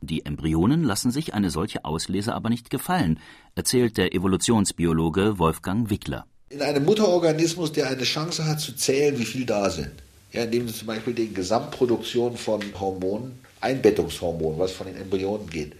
Die 0.01 0.27
Embryonen 0.27 0.85
lassen 0.85 1.11
sich 1.11 1.33
eine 1.33 1.51
solche 1.51 1.85
Auslese 1.85 2.35
aber 2.35 2.51
nicht 2.51 2.69
gefallen, 2.69 3.19
erzählt 3.55 3.97
der 3.97 4.15
Evolutionsbiologe 4.15 5.39
Wolfgang 5.39 5.89
Wickler. 5.89 6.27
In 6.51 6.61
einem 6.61 6.85
Mutterorganismus, 6.85 7.73
der 7.73 7.89
eine 7.89 8.05
Chance 8.05 8.45
hat 8.45 8.61
zu 8.61 8.77
zählen, 8.77 9.19
wie 9.19 9.25
viel 9.25 9.47
da 9.47 9.71
sind, 9.71 9.93
ja, 10.33 10.45
indem 10.45 10.69
sie 10.69 10.75
zum 10.75 10.89
Beispiel 10.89 11.15
die 11.15 11.33
Gesamtproduktion 11.33 12.37
von 12.37 12.61
Hormonen, 12.79 13.39
Einbettungshormonen, 13.61 14.59
was 14.59 14.73
von 14.73 14.87
den 14.87 14.97
Embryonen 14.97 15.49
geht, 15.49 15.73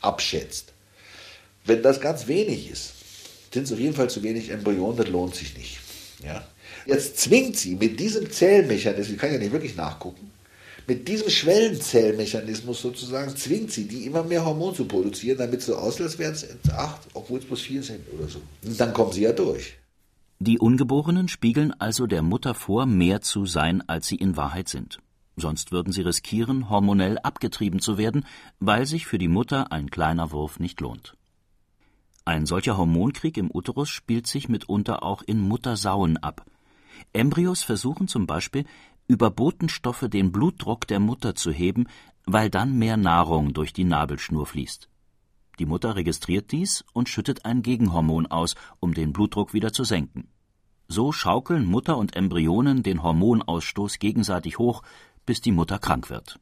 abschätzt. 0.00 0.72
Wenn 1.64 1.82
das 1.82 2.00
ganz 2.00 2.28
wenig 2.28 2.70
ist, 2.70 2.92
sind 3.52 3.64
es 3.64 3.72
auf 3.72 3.78
jeden 3.78 3.94
Fall 3.94 4.08
zu 4.08 4.22
wenig 4.22 4.50
Embryonen, 4.50 4.96
das 4.96 5.08
lohnt 5.08 5.34
sich 5.34 5.56
nicht. 5.56 5.78
Ja. 6.24 6.46
Jetzt 6.86 7.18
zwingt 7.18 7.56
sie 7.56 7.76
mit 7.76 7.98
diesem 7.98 8.30
Zählmechanismus, 8.30 9.10
ich 9.10 9.18
kann 9.18 9.32
ja 9.32 9.38
nicht 9.38 9.52
wirklich 9.52 9.76
nachgucken, 9.76 10.30
mit 10.86 11.08
diesem 11.08 11.30
Schwellenzellmechanismus 11.30 12.82
sozusagen 12.82 13.34
zwingt 13.36 13.70
sie 13.70 13.88
die 13.88 14.04
immer 14.04 14.22
mehr 14.22 14.44
Hormone 14.44 14.74
zu 14.74 14.84
produzieren, 14.84 15.38
damit 15.38 15.68
aussieht, 15.70 16.02
als 16.02 16.18
wären 16.18 16.34
es 16.34 16.46
acht, 16.70 17.00
obwohl 17.14 17.38
es 17.38 17.46
bloß 17.46 17.60
vier 17.62 17.82
sind 17.82 18.00
oder 18.12 18.28
so. 18.28 18.40
Und 18.62 18.78
dann 18.78 18.92
kommen 18.92 19.12
sie 19.12 19.22
ja 19.22 19.32
durch. 19.32 19.78
Die 20.40 20.58
Ungeborenen 20.58 21.28
spiegeln 21.28 21.72
also 21.80 22.06
der 22.06 22.22
Mutter 22.22 22.52
vor, 22.52 22.84
mehr 22.84 23.22
zu 23.22 23.46
sein, 23.46 23.82
als 23.88 24.08
sie 24.08 24.16
in 24.16 24.36
Wahrheit 24.36 24.68
sind. 24.68 24.98
Sonst 25.36 25.72
würden 25.72 25.92
sie 25.92 26.02
riskieren, 26.02 26.68
hormonell 26.68 27.18
abgetrieben 27.18 27.80
zu 27.80 27.96
werden, 27.96 28.26
weil 28.60 28.84
sich 28.86 29.06
für 29.06 29.18
die 29.18 29.28
Mutter 29.28 29.72
ein 29.72 29.90
kleiner 29.90 30.32
Wurf 30.32 30.60
nicht 30.60 30.80
lohnt. 30.80 31.16
Ein 32.26 32.44
solcher 32.46 32.76
Hormonkrieg 32.76 33.38
im 33.38 33.50
Uterus 33.50 33.88
spielt 33.88 34.26
sich 34.26 34.48
mitunter 34.48 35.02
auch 35.02 35.22
in 35.22 35.40
Muttersauen 35.40 36.18
ab. 36.18 36.44
Embryos 37.12 37.62
versuchen 37.62 38.08
zum 38.08 38.26
Beispiel, 38.26 38.64
über 39.06 39.30
Botenstoffe 39.30 40.06
den 40.08 40.32
Blutdruck 40.32 40.86
der 40.86 41.00
Mutter 41.00 41.34
zu 41.34 41.50
heben, 41.50 41.86
weil 42.26 42.50
dann 42.50 42.78
mehr 42.78 42.96
Nahrung 42.96 43.52
durch 43.52 43.72
die 43.72 43.84
Nabelschnur 43.84 44.46
fließt. 44.46 44.88
Die 45.58 45.66
Mutter 45.66 45.94
registriert 45.94 46.50
dies 46.52 46.84
und 46.92 47.08
schüttet 47.08 47.44
ein 47.44 47.62
Gegenhormon 47.62 48.26
aus, 48.26 48.54
um 48.80 48.94
den 48.94 49.12
Blutdruck 49.12 49.54
wieder 49.54 49.72
zu 49.72 49.84
senken. 49.84 50.28
So 50.88 51.12
schaukeln 51.12 51.64
Mutter 51.64 51.96
und 51.96 52.16
Embryonen 52.16 52.82
den 52.82 53.02
Hormonausstoß 53.02 53.98
gegenseitig 53.98 54.58
hoch, 54.58 54.82
bis 55.26 55.40
die 55.40 55.52
Mutter 55.52 55.78
krank 55.78 56.10
wird. 56.10 56.40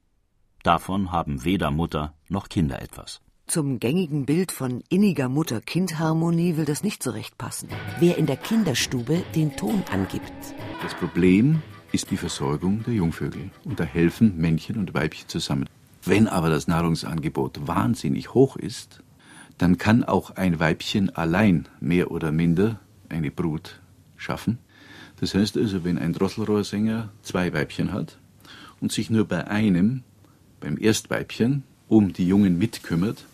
Davon 0.63 1.13
haben 1.13 1.45
weder 1.45 1.71
Mutter 1.71 2.15
noch 2.29 2.49
Kinder 2.49 2.81
etwas. 2.81 3.21
Zum 3.47 3.81
gängigen 3.81 4.25
Bild 4.25 4.51
von 4.51 4.83
inniger 4.89 5.29
Mutter-Kind-Harmonie 5.29 6.57
will 6.57 6.65
das 6.65 6.83
nicht 6.83 7.03
so 7.03 7.11
recht 7.11 7.37
passen. 7.37 7.69
Wer 7.99 8.17
in 8.17 8.27
der 8.27 8.37
Kinderstube 8.37 9.23
den 9.35 9.57
Ton 9.57 9.83
angibt. 9.91 10.33
Das 10.83 10.95
Problem 10.95 11.61
ist 11.93 12.11
die 12.11 12.17
Versorgung 12.17 12.83
der 12.85 12.95
Jungvögel. 12.95 13.51
Und 13.65 13.79
da 13.79 13.85
helfen 13.85 14.39
Männchen 14.39 14.79
und 14.79 14.95
Weibchen 14.95 15.29
zusammen. 15.29 15.69
Wenn 16.05 16.29
aber 16.29 16.49
das 16.49 16.67
Nahrungsangebot 16.67 17.67
wahnsinnig 17.67 18.33
hoch 18.33 18.57
ist, 18.57 19.01
dann 19.59 19.77
kann 19.77 20.03
auch 20.03 20.31
ein 20.31 20.59
Weibchen 20.59 21.15
allein 21.15 21.69
mehr 21.81 22.11
oder 22.11 22.33
minder 22.33 22.81
eine 23.11 23.31
Brut 23.31 23.81
schaffen. 24.17 24.59
Das 25.21 25.35
heißt 25.35 25.59
also, 25.59 25.85
wenn 25.85 25.99
ein 25.99 26.15
Drosselrohrsänger 26.15 27.11
zwei 27.23 27.53
Weibchen 27.53 27.93
hat 27.93 28.19
und 28.81 28.93
sich 28.93 29.11
nur 29.11 29.27
bei 29.27 29.47
einem, 29.47 30.05
beim 30.59 30.79
Erstweibchen, 30.81 31.65
um 31.89 32.13
die 32.13 32.27
Jungen 32.27 32.57
mitkümmert, 32.57 33.27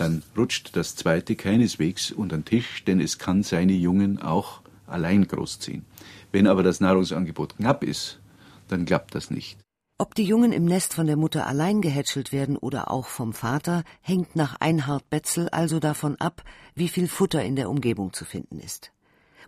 dann 0.00 0.22
rutscht 0.36 0.76
das 0.76 0.96
zweite 0.96 1.36
keineswegs 1.36 2.10
unter 2.10 2.38
den 2.38 2.44
Tisch, 2.44 2.84
denn 2.84 3.00
es 3.00 3.18
kann 3.18 3.42
seine 3.42 3.74
Jungen 3.74 4.20
auch 4.20 4.62
allein 4.86 5.26
großziehen. 5.26 5.84
Wenn 6.32 6.46
aber 6.46 6.62
das 6.62 6.80
Nahrungsangebot 6.80 7.58
knapp 7.58 7.84
ist, 7.84 8.20
dann 8.68 8.86
klappt 8.86 9.14
das 9.14 9.30
nicht. 9.30 9.58
Ob 9.98 10.14
die 10.14 10.24
Jungen 10.24 10.52
im 10.52 10.64
Nest 10.64 10.94
von 10.94 11.06
der 11.06 11.18
Mutter 11.18 11.46
allein 11.46 11.82
gehätschelt 11.82 12.32
werden 12.32 12.56
oder 12.56 12.90
auch 12.90 13.06
vom 13.06 13.34
Vater, 13.34 13.84
hängt 14.00 14.34
nach 14.34 14.56
Einhard 14.58 15.10
Betzel 15.10 15.50
also 15.50 15.78
davon 15.78 16.16
ab, 16.16 16.42
wie 16.74 16.88
viel 16.88 17.06
Futter 17.06 17.44
in 17.44 17.54
der 17.54 17.68
Umgebung 17.68 18.14
zu 18.14 18.24
finden 18.24 18.58
ist. 18.58 18.92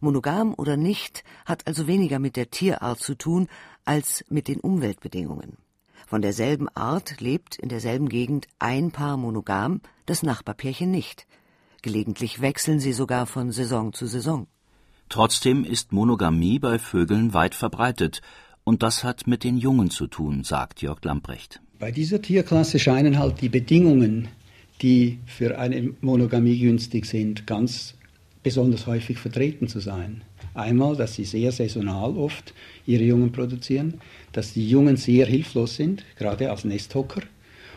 Monogam 0.00 0.52
oder 0.58 0.76
nicht, 0.76 1.24
hat 1.46 1.66
also 1.66 1.86
weniger 1.86 2.18
mit 2.18 2.36
der 2.36 2.50
Tierart 2.50 3.00
zu 3.00 3.14
tun 3.14 3.48
als 3.86 4.24
mit 4.28 4.48
den 4.48 4.60
Umweltbedingungen. 4.60 5.56
Von 6.12 6.20
derselben 6.20 6.68
Art 6.74 7.22
lebt 7.22 7.56
in 7.56 7.70
derselben 7.70 8.10
Gegend 8.10 8.46
ein 8.58 8.90
Paar 8.90 9.16
monogam, 9.16 9.80
das 10.04 10.22
Nachbarpärchen 10.22 10.90
nicht. 10.90 11.26
Gelegentlich 11.80 12.42
wechseln 12.42 12.80
sie 12.80 12.92
sogar 12.92 13.24
von 13.24 13.50
Saison 13.50 13.94
zu 13.94 14.06
Saison. 14.06 14.46
Trotzdem 15.08 15.64
ist 15.64 15.90
Monogamie 15.90 16.58
bei 16.58 16.78
Vögeln 16.78 17.32
weit 17.32 17.54
verbreitet 17.54 18.20
und 18.62 18.82
das 18.82 19.04
hat 19.04 19.26
mit 19.26 19.42
den 19.42 19.56
Jungen 19.56 19.88
zu 19.88 20.06
tun, 20.06 20.44
sagt 20.44 20.82
Jörg 20.82 21.02
Lamprecht. 21.02 21.62
Bei 21.78 21.90
dieser 21.90 22.20
Tierklasse 22.20 22.78
scheinen 22.78 23.18
halt 23.18 23.40
die 23.40 23.48
Bedingungen, 23.48 24.28
die 24.82 25.18
für 25.24 25.58
eine 25.58 25.94
Monogamie 26.02 26.58
günstig 26.58 27.06
sind, 27.06 27.46
ganz 27.46 27.94
besonders 28.42 28.86
häufig 28.86 29.16
vertreten 29.16 29.66
zu 29.66 29.80
sein. 29.80 30.24
Einmal, 30.54 30.96
dass 30.96 31.14
sie 31.14 31.24
sehr 31.24 31.50
saisonal 31.52 32.16
oft 32.16 32.52
ihre 32.86 33.04
Jungen 33.04 33.32
produzieren, 33.32 33.94
dass 34.32 34.52
die 34.52 34.68
Jungen 34.68 34.96
sehr 34.96 35.26
hilflos 35.26 35.76
sind, 35.76 36.04
gerade 36.18 36.50
als 36.50 36.64
Nesthocker, 36.64 37.22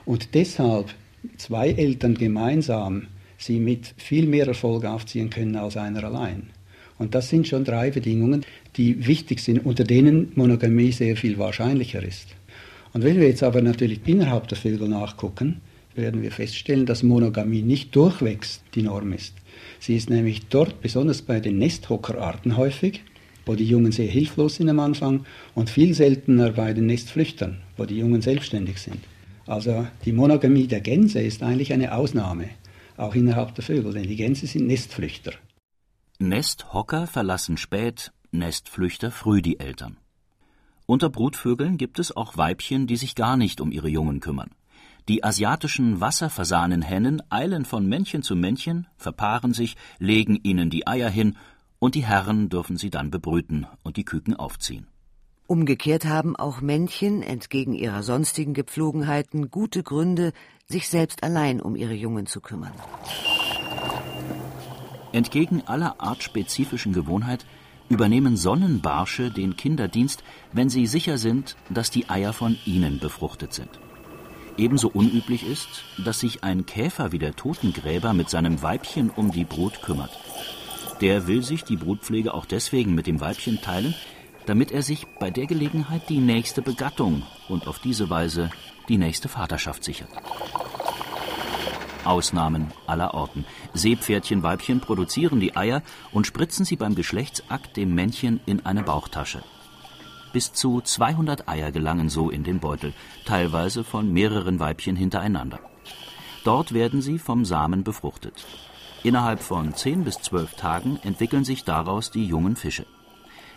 und 0.05 0.35
deshalb 0.35 0.93
zwei 1.37 1.69
Eltern 1.71 2.15
gemeinsam 2.15 3.07
sie 3.37 3.59
mit 3.59 3.93
viel 3.97 4.27
mehr 4.27 4.47
Erfolg 4.47 4.85
aufziehen 4.85 5.29
können 5.29 5.55
als 5.55 5.77
einer 5.77 6.03
allein. 6.03 6.49
Und 6.97 7.15
das 7.15 7.29
sind 7.29 7.47
schon 7.47 7.65
drei 7.65 7.91
Bedingungen, 7.91 8.45
die 8.77 9.05
wichtig 9.07 9.39
sind, 9.39 9.65
unter 9.65 9.83
denen 9.83 10.31
Monogamie 10.35 10.91
sehr 10.91 11.17
viel 11.17 11.37
wahrscheinlicher 11.37 12.01
ist. 12.03 12.27
Und 12.93 13.03
wenn 13.03 13.19
wir 13.19 13.27
jetzt 13.27 13.43
aber 13.43 13.61
natürlich 13.61 13.99
innerhalb 14.05 14.47
der 14.47 14.57
Vögel 14.57 14.87
nachgucken, 14.87 15.59
werden 15.95 16.21
wir 16.21 16.31
feststellen, 16.31 16.85
dass 16.85 17.03
Monogamie 17.03 17.61
nicht 17.61 17.95
durchwegs 17.95 18.61
die 18.73 18.83
Norm 18.83 19.13
ist. 19.13 19.33
Sie 19.79 19.95
ist 19.95 20.09
nämlich 20.09 20.47
dort, 20.47 20.81
besonders 20.81 21.21
bei 21.21 21.39
den 21.39 21.57
Nesthockerarten 21.57 22.57
häufig, 22.57 23.03
wo 23.45 23.55
die 23.55 23.67
Jungen 23.67 23.91
sehr 23.91 24.07
hilflos 24.07 24.55
sind 24.55 24.69
am 24.69 24.79
Anfang 24.79 25.25
und 25.53 25.69
viel 25.69 25.93
seltener 25.93 26.51
bei 26.51 26.73
den 26.73 26.87
Nestflüchtern, 26.87 27.61
wo 27.77 27.85
die 27.85 27.97
Jungen 27.97 28.21
selbstständig 28.21 28.79
sind. 28.79 28.99
Also 29.45 29.85
die 30.05 30.11
Monogamie 30.11 30.67
der 30.67 30.81
Gänse 30.81 31.21
ist 31.21 31.43
eigentlich 31.43 31.71
eine 31.71 31.93
Ausnahme, 31.93 32.49
auch 32.97 33.13
innerhalb 33.13 33.53
der 33.55 33.63
Vögel, 33.63 33.93
denn 33.93 34.07
die 34.07 34.15
Gänse 34.15 34.47
sind 34.47 34.67
Nestflüchter. 34.67 35.33
Nesthocker 36.17 37.07
verlassen 37.07 37.57
spät, 37.57 38.11
Nestflüchter 38.31 39.11
früh 39.11 39.41
die 39.41 39.59
Eltern. 39.59 39.97
Unter 40.87 41.09
Brutvögeln 41.09 41.77
gibt 41.77 41.99
es 41.99 42.15
auch 42.15 42.37
Weibchen, 42.37 42.87
die 42.87 42.95
sich 42.95 43.15
gar 43.15 43.37
nicht 43.37 43.59
um 43.59 43.71
ihre 43.71 43.89
Jungen 43.89 44.19
kümmern. 44.19 44.51
Die 45.07 45.23
asiatischen 45.23 46.01
Wasserfasanenhennen 46.01 47.21
eilen 47.29 47.65
von 47.65 47.85
Männchen 47.85 48.23
zu 48.23 48.35
Männchen, 48.35 48.87
verpaaren 48.97 49.53
sich, 49.53 49.75
legen 49.99 50.39
ihnen 50.41 50.71
die 50.71 50.87
Eier 50.87 51.09
hin, 51.09 51.37
und 51.77 51.93
die 51.93 52.05
Herren 52.05 52.49
dürfen 52.49 52.77
sie 52.77 52.89
dann 52.89 53.11
bebrüten 53.11 53.67
und 53.83 53.97
die 53.97 54.05
Küken 54.05 54.35
aufziehen. 54.35 54.87
Umgekehrt 55.45 56.05
haben 56.05 56.35
auch 56.35 56.61
Männchen 56.61 57.21
entgegen 57.21 57.75
ihrer 57.75 58.01
sonstigen 58.01 58.55
Gepflogenheiten 58.55 59.51
gute 59.51 59.83
Gründe, 59.83 60.33
sich 60.67 60.89
selbst 60.89 61.21
allein 61.23 61.61
um 61.61 61.75
ihre 61.75 61.93
Jungen 61.93 62.25
zu 62.25 62.41
kümmern. 62.41 62.73
Entgegen 65.11 65.61
aller 65.67 66.01
artspezifischen 66.01 66.93
Gewohnheit 66.93 67.45
übernehmen 67.89 68.37
Sonnenbarsche 68.37 69.29
den 69.29 69.55
Kinderdienst, 69.55 70.23
wenn 70.51 70.69
sie 70.69 70.87
sicher 70.87 71.19
sind, 71.19 71.55
dass 71.69 71.91
die 71.91 72.09
Eier 72.09 72.33
von 72.33 72.57
ihnen 72.65 72.97
befruchtet 72.97 73.53
sind. 73.53 73.79
Ebenso 74.57 74.87
unüblich 74.87 75.45
ist, 75.45 75.83
dass 75.97 76.19
sich 76.19 76.43
ein 76.43 76.65
Käfer 76.65 77.11
wie 77.11 77.19
der 77.19 77.35
Totengräber 77.35 78.13
mit 78.13 78.29
seinem 78.29 78.61
Weibchen 78.61 79.09
um 79.09 79.31
die 79.31 79.43
Brut 79.43 79.81
kümmert. 79.81 80.11
Der 81.01 81.27
will 81.27 81.43
sich 81.43 81.63
die 81.63 81.75
Brutpflege 81.75 82.33
auch 82.33 82.45
deswegen 82.45 82.95
mit 82.95 83.05
dem 83.05 83.19
Weibchen 83.19 83.61
teilen, 83.61 83.93
damit 84.45 84.71
er 84.71 84.81
sich 84.81 85.07
bei 85.19 85.29
der 85.29 85.45
Gelegenheit 85.45 86.07
die 86.07 86.19
nächste 86.19 86.61
Begattung 86.61 87.23
und 87.49 87.67
auf 87.67 87.79
diese 87.79 88.09
Weise 88.09 88.49
die 88.87 88.97
nächste 88.97 89.27
Vaterschaft 89.27 89.83
sichert. 89.83 90.09
Ausnahmen 92.05 92.71
aller 92.85 93.13
Orten. 93.13 93.45
Seepferdchenweibchen 93.73 94.79
produzieren 94.79 95.39
die 95.39 95.57
Eier 95.57 95.81
und 96.11 96.27
spritzen 96.27 96.63
sie 96.63 96.75
beim 96.75 96.95
Geschlechtsakt 96.95 97.75
dem 97.75 97.93
Männchen 97.95 98.39
in 98.45 98.65
eine 98.65 98.83
Bauchtasche. 98.83 99.43
Bis 100.35 100.51
zu 100.51 100.81
200 100.81 101.47
Eier 101.47 101.71
gelangen 101.71 102.09
so 102.09 102.29
in 102.29 102.43
den 102.43 102.59
Beutel, 102.59 102.91
teilweise 103.23 103.85
von 103.85 104.11
mehreren 104.11 104.59
Weibchen 104.59 104.97
hintereinander. 104.97 105.61
Dort 106.43 106.73
werden 106.73 107.01
sie 107.01 107.19
vom 107.19 107.45
Samen 107.45 107.85
befruchtet. 107.85 108.45
Innerhalb 109.01 109.41
von 109.41 109.73
10 109.73 110.03
bis 110.03 110.17
12 110.17 110.55
Tagen 110.55 110.99
entwickeln 111.03 111.45
sich 111.45 111.63
daraus 111.63 112.11
die 112.11 112.25
jungen 112.25 112.57
Fische. 112.57 112.85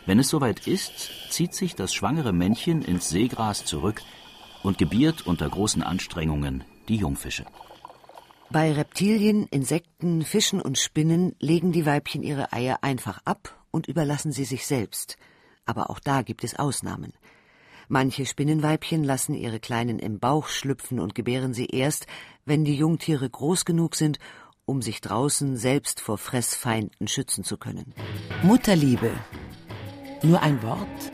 Wenn 0.07 0.21
es 0.21 0.29
soweit 0.29 0.69
ist, 0.69 1.11
zieht 1.31 1.53
sich 1.53 1.75
das 1.75 1.93
schwangere 1.93 2.33
Männchen 2.33 2.83
ins 2.83 3.09
Seegras 3.09 3.65
zurück 3.65 4.01
und 4.63 4.79
gebiert 4.79 5.27
unter 5.27 5.49
großen 5.49 5.83
Anstrengungen 5.83 6.63
die 6.87 6.99
Jungfische. 6.99 7.45
Bei 8.51 8.73
Reptilien, 8.73 9.49
Insekten, 9.51 10.23
Fischen 10.23 10.63
und 10.63 10.79
Spinnen 10.79 11.35
legen 11.41 11.73
die 11.73 11.87
Weibchen 11.87 12.23
ihre 12.23 12.53
Eier 12.53 12.79
einfach 12.83 13.21
ab 13.25 13.59
und 13.73 13.89
überlassen 13.89 14.31
sie 14.31 14.45
sich 14.45 14.65
selbst. 14.65 15.19
Aber 15.69 15.91
auch 15.91 16.01
da 16.01 16.23
gibt 16.23 16.45
es 16.45 16.59
Ausnahmen. 16.59 17.13
Manche 17.89 18.25
Spinnenweibchen 18.25 19.05
lassen 19.05 19.35
ihre 19.35 19.61
Kleinen 19.61 19.99
im 19.99 20.19
Bauch 20.19 20.49
schlüpfen 20.49 20.99
und 20.99 21.15
gebären 21.15 21.53
sie 21.53 21.67
erst, 21.67 22.07
wenn 22.47 22.65
die 22.65 22.75
Jungtiere 22.75 23.29
groß 23.29 23.67
genug 23.67 23.95
sind, 23.95 24.19
um 24.65 24.81
sich 24.81 25.03
draußen 25.03 25.59
selbst 25.59 26.01
vor 26.01 26.17
Fressfeinden 26.17 27.07
schützen 27.07 27.45
zu 27.45 27.59
können. 27.59 27.93
Mutterliebe. 28.43 29.11
Nur 30.23 30.41
ein 30.41 30.63
Wort? 30.63 31.13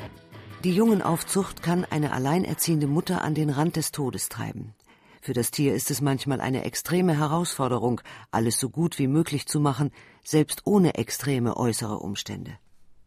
Die 0.62 0.72
Jungenaufzucht 0.72 1.60
kann 1.60 1.84
eine 1.84 2.12
alleinerziehende 2.12 2.86
Mutter 2.86 3.22
an 3.22 3.34
den 3.34 3.50
Rand 3.50 3.74
des 3.74 3.90
Todes 3.90 4.28
treiben. 4.28 4.74
Für 5.20 5.32
das 5.32 5.50
Tier 5.50 5.74
ist 5.74 5.90
es 5.90 6.00
manchmal 6.00 6.40
eine 6.40 6.64
extreme 6.64 7.18
Herausforderung, 7.18 8.00
alles 8.30 8.60
so 8.60 8.70
gut 8.70 9.00
wie 9.00 9.08
möglich 9.08 9.46
zu 9.46 9.58
machen, 9.58 9.90
selbst 10.22 10.62
ohne 10.64 10.94
extreme 10.94 11.56
äußere 11.56 11.98
Umstände. 11.98 12.56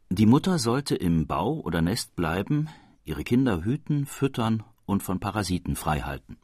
Die 0.09 0.25
Mutter 0.25 0.57
sollte 0.57 0.95
im 0.95 1.27
Bau 1.27 1.59
oder 1.59 1.81
Nest 1.81 2.15
bleiben, 2.15 2.69
ihre 3.03 3.25
Kinder 3.25 3.65
hüten, 3.65 4.05
füttern 4.05 4.63
und 4.85 5.03
von 5.03 5.19
Parasiten 5.19 5.75
freihalten. 5.75 6.37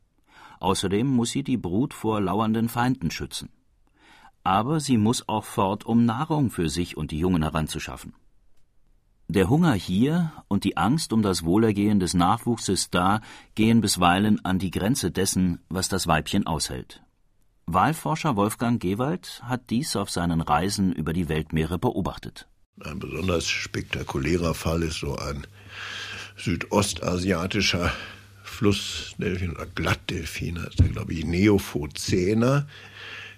Außerdem 0.60 1.08
muss 1.08 1.32
sie 1.32 1.44
die 1.44 1.58
Brut 1.58 1.94
vor 1.94 2.20
lauernden 2.20 2.68
Feinden 2.68 3.10
schützen. 3.10 3.50
Aber 4.44 4.82
sie 4.82 4.98
muss 4.98 5.30
auch 5.30 5.46
fort, 5.46 5.86
um 5.86 6.06
Nahrung 6.06 6.52
für 6.52 6.68
sich 6.68 6.98
und 6.98 7.12
die 7.12 7.20
Jungen 7.20 7.44
heranzuschaffen. 7.44 8.14
Der 9.30 9.50
Hunger 9.50 9.74
hier 9.74 10.34
und 10.50 10.66
die 10.66 10.76
Angst 10.76 11.14
um 11.14 11.22
das 11.22 11.46
Wohlergehen 11.46 12.02
des 12.02 12.14
Nachwuchses 12.14 12.90
da 12.90 13.22
gehen 13.56 13.80
bisweilen 13.80 14.44
an 14.44 14.60
die 14.60 14.72
Grenze 14.72 15.10
dessen, 15.10 15.60
was 15.70 15.88
das 15.88 16.06
Weibchen 16.06 16.46
aushält. 16.46 17.02
Walforscher 17.66 18.36
Wolfgang 18.36 18.82
Gewald 18.82 19.42
hat 19.46 19.70
dies 19.70 19.96
auf 19.96 20.10
seinen 20.10 20.42
Reisen 20.42 20.92
über 20.92 21.14
die 21.14 21.30
Weltmeere 21.30 21.80
beobachtet. 21.80 22.50
Ein 22.80 23.00
besonders 23.00 23.48
spektakulärer 23.50 24.54
Fall 24.56 24.84
ist 24.84 25.00
so 25.00 25.16
ein 25.16 25.46
südostasiatischer 26.38 27.94
Flussdelfin 28.44 29.52
oder 29.52 29.68
Glattdelfin, 29.68 30.62
heißt 30.62 30.80
er, 30.80 30.90
glaube 30.90 31.14
ich, 31.14 31.24
Neophozener, 31.24 32.68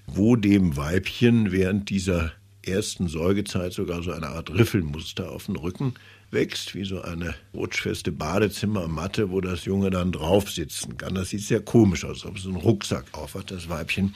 wo 0.07 0.35
dem 0.35 0.77
Weibchen 0.77 1.51
während 1.51 1.89
dieser 1.89 2.31
ersten 2.65 3.07
Säugezeit 3.07 3.73
sogar 3.73 4.03
so 4.03 4.11
eine 4.11 4.29
Art 4.29 4.51
Riffelmuster 4.51 5.29
auf 5.31 5.45
dem 5.45 5.57
Rücken 5.57 5.93
wächst, 6.31 6.73
wie 6.73 6.85
so 6.85 7.01
eine 7.01 7.35
rutschfeste 7.53 8.11
Badezimmermatte, 8.11 9.31
wo 9.31 9.41
das 9.41 9.65
Junge 9.65 9.89
dann 9.89 10.11
drauf 10.11 10.49
sitzen 10.49 10.97
kann. 10.97 11.15
Das 11.15 11.29
sieht 11.29 11.41
sehr 11.41 11.61
komisch 11.61 12.03
aus, 12.03 12.23
als 12.23 12.25
ob 12.25 12.37
es 12.37 12.43
so 12.43 12.49
einen 12.49 12.57
Rucksack 12.57 13.05
aufhat, 13.11 13.51
das 13.51 13.69
Weibchen. 13.69 14.15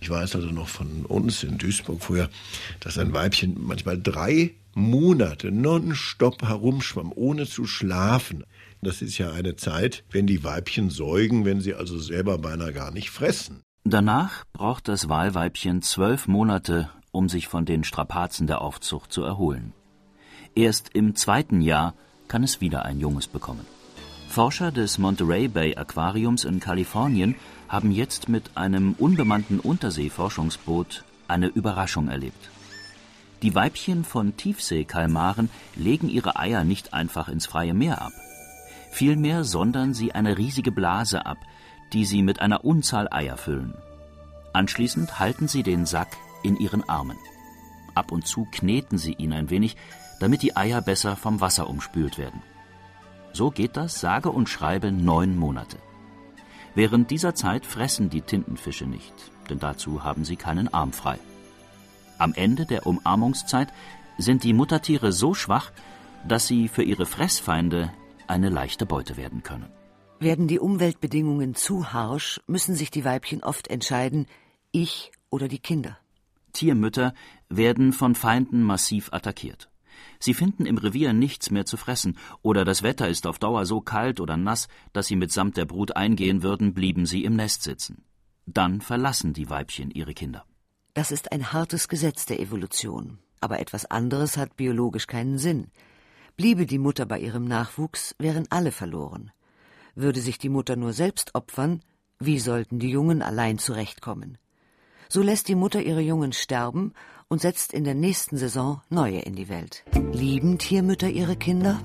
Ich 0.00 0.08
weiß 0.10 0.36
also 0.36 0.48
noch 0.48 0.68
von 0.68 1.04
uns 1.06 1.42
in 1.42 1.58
Duisburg 1.58 2.02
früher, 2.02 2.30
dass 2.80 2.98
ein 2.98 3.12
Weibchen 3.12 3.56
manchmal 3.58 4.00
drei 4.00 4.54
Monate 4.74 5.50
nonstop 5.50 6.42
herumschwamm, 6.42 7.12
ohne 7.14 7.46
zu 7.46 7.66
schlafen. 7.66 8.44
Das 8.82 9.02
ist 9.02 9.18
ja 9.18 9.32
eine 9.32 9.56
Zeit, 9.56 10.04
wenn 10.10 10.26
die 10.26 10.44
Weibchen 10.44 10.90
säugen, 10.90 11.44
wenn 11.44 11.60
sie 11.60 11.74
also 11.74 11.98
selber 11.98 12.38
beinahe 12.38 12.72
gar 12.72 12.90
nicht 12.90 13.10
fressen. 13.10 13.62
Danach 13.84 14.44
braucht 14.52 14.88
das 14.88 15.08
Walweibchen 15.08 15.82
zwölf 15.82 16.28
Monate, 16.28 16.90
um 17.12 17.28
sich 17.28 17.48
von 17.48 17.64
den 17.64 17.84
Strapazen 17.84 18.46
der 18.46 18.60
Aufzucht 18.60 19.12
zu 19.12 19.22
erholen. 19.22 19.72
Erst 20.54 20.90
im 20.94 21.14
zweiten 21.14 21.60
Jahr 21.60 21.94
kann 22.28 22.42
es 22.42 22.60
wieder 22.60 22.84
ein 22.84 23.00
Junges 23.00 23.26
bekommen. 23.26 23.66
Forscher 24.28 24.70
des 24.70 24.98
Monterey 24.98 25.48
Bay 25.48 25.74
Aquariums 25.76 26.44
in 26.44 26.60
Kalifornien 26.60 27.34
haben 27.68 27.90
jetzt 27.90 28.28
mit 28.28 28.56
einem 28.56 28.92
unbemannten 28.92 29.58
Unterseeforschungsboot 29.58 31.04
eine 31.26 31.48
Überraschung 31.48 32.08
erlebt. 32.08 32.50
Die 33.42 33.54
Weibchen 33.54 34.04
von 34.04 34.36
Tiefseekalmaren 34.36 35.48
legen 35.74 36.10
ihre 36.10 36.36
Eier 36.36 36.62
nicht 36.62 36.92
einfach 36.92 37.28
ins 37.28 37.46
freie 37.46 37.72
Meer 37.72 38.02
ab. 38.02 38.12
Vielmehr 38.90 39.44
sondern 39.44 39.94
sie 39.94 40.12
eine 40.12 40.36
riesige 40.36 40.72
Blase 40.72 41.24
ab, 41.24 41.38
die 41.94 42.04
sie 42.04 42.22
mit 42.22 42.40
einer 42.40 42.64
Unzahl 42.64 43.08
Eier 43.10 43.38
füllen. 43.38 43.74
Anschließend 44.52 45.18
halten 45.18 45.48
sie 45.48 45.62
den 45.62 45.86
Sack 45.86 46.16
in 46.42 46.58
ihren 46.58 46.86
Armen. 46.88 47.16
Ab 47.94 48.12
und 48.12 48.26
zu 48.26 48.46
kneten 48.50 48.98
sie 48.98 49.14
ihn 49.14 49.32
ein 49.32 49.48
wenig, 49.48 49.76
damit 50.18 50.42
die 50.42 50.56
Eier 50.56 50.82
besser 50.82 51.16
vom 51.16 51.40
Wasser 51.40 51.68
umspült 51.68 52.18
werden. 52.18 52.42
So 53.32 53.50
geht 53.50 53.76
das 53.76 54.00
sage 54.00 54.30
und 54.30 54.48
schreibe 54.48 54.92
neun 54.92 55.36
Monate. 55.36 55.78
Während 56.74 57.10
dieser 57.10 57.34
Zeit 57.34 57.64
fressen 57.64 58.10
die 58.10 58.22
Tintenfische 58.22 58.86
nicht, 58.86 59.14
denn 59.48 59.58
dazu 59.58 60.04
haben 60.04 60.24
sie 60.24 60.36
keinen 60.36 60.72
Arm 60.72 60.92
frei. 60.92 61.18
Am 62.20 62.34
Ende 62.34 62.66
der 62.66 62.86
Umarmungszeit 62.86 63.72
sind 64.18 64.44
die 64.44 64.52
Muttertiere 64.52 65.10
so 65.10 65.32
schwach, 65.32 65.72
dass 66.28 66.46
sie 66.46 66.68
für 66.68 66.82
ihre 66.82 67.06
Fressfeinde 67.06 67.90
eine 68.26 68.50
leichte 68.50 68.84
Beute 68.84 69.16
werden 69.16 69.42
können. 69.42 69.70
Werden 70.18 70.46
die 70.46 70.58
Umweltbedingungen 70.58 71.54
zu 71.54 71.94
harsch, 71.94 72.38
müssen 72.46 72.74
sich 72.74 72.90
die 72.90 73.06
Weibchen 73.06 73.42
oft 73.42 73.68
entscheiden, 73.68 74.26
ich 74.70 75.12
oder 75.30 75.48
die 75.48 75.60
Kinder. 75.60 75.96
Tiermütter 76.52 77.14
werden 77.48 77.94
von 77.94 78.14
Feinden 78.14 78.62
massiv 78.64 79.14
attackiert. 79.14 79.70
Sie 80.18 80.34
finden 80.34 80.66
im 80.66 80.76
Revier 80.76 81.14
nichts 81.14 81.50
mehr 81.50 81.64
zu 81.64 81.78
fressen, 81.78 82.18
oder 82.42 82.66
das 82.66 82.82
Wetter 82.82 83.08
ist 83.08 83.26
auf 83.26 83.38
Dauer 83.38 83.64
so 83.64 83.80
kalt 83.80 84.20
oder 84.20 84.36
nass, 84.36 84.68
dass 84.92 85.06
sie 85.06 85.16
mitsamt 85.16 85.56
der 85.56 85.64
Brut 85.64 85.96
eingehen 85.96 86.42
würden, 86.42 86.74
blieben 86.74 87.06
sie 87.06 87.24
im 87.24 87.34
Nest 87.34 87.62
sitzen. 87.62 88.04
Dann 88.44 88.82
verlassen 88.82 89.32
die 89.32 89.48
Weibchen 89.48 89.90
ihre 89.90 90.12
Kinder. 90.12 90.44
Das 91.00 91.10
ist 91.10 91.32
ein 91.32 91.54
hartes 91.54 91.88
Gesetz 91.88 92.26
der 92.26 92.40
Evolution. 92.40 93.20
Aber 93.40 93.58
etwas 93.58 93.86
anderes 93.86 94.36
hat 94.36 94.58
biologisch 94.58 95.06
keinen 95.06 95.38
Sinn. 95.38 95.68
Bliebe 96.36 96.66
die 96.66 96.76
Mutter 96.78 97.06
bei 97.06 97.18
ihrem 97.18 97.46
Nachwuchs, 97.46 98.14
wären 98.18 98.44
alle 98.50 98.70
verloren. 98.70 99.30
Würde 99.94 100.20
sich 100.20 100.36
die 100.36 100.50
Mutter 100.50 100.76
nur 100.76 100.92
selbst 100.92 101.34
opfern, 101.34 101.80
wie 102.18 102.38
sollten 102.38 102.78
die 102.78 102.90
Jungen 102.90 103.22
allein 103.22 103.58
zurechtkommen? 103.58 104.36
So 105.08 105.22
lässt 105.22 105.48
die 105.48 105.54
Mutter 105.54 105.80
ihre 105.80 106.02
Jungen 106.02 106.34
sterben 106.34 106.92
und 107.28 107.40
setzt 107.40 107.72
in 107.72 107.84
der 107.84 107.94
nächsten 107.94 108.36
Saison 108.36 108.82
neue 108.90 109.20
in 109.20 109.34
die 109.36 109.48
Welt. 109.48 109.84
Lieben 110.12 110.58
Tiermütter 110.58 111.08
ihre 111.08 111.36
Kinder? 111.36 111.80